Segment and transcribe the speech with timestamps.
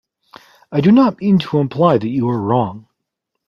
[0.71, 2.87] I do not mean to imply you are wrong.